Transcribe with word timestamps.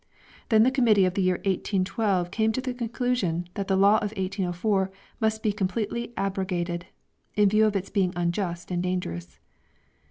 Then 0.49 0.63
the 0.63 0.71
Committee 0.71 1.05
of 1.05 1.13
the 1.13 1.21
year 1.21 1.35
1812 1.35 2.31
came 2.31 2.51
to 2.53 2.59
the 2.61 2.73
conclusion 2.73 3.47
that 3.53 3.67
the 3.67 3.75
law 3.75 3.97
of 3.97 4.09
1804 4.17 4.89
must 5.19 5.43
be 5.43 5.53
completely 5.53 6.11
abrogated, 6.17 6.87
in 7.35 7.47
view 7.49 7.67
of 7.67 7.75
its 7.75 7.91
being 7.91 8.11
unjust 8.15 8.71
and 8.71 8.81
dangerous. 8.81 9.37